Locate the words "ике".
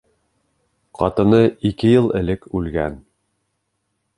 1.71-1.91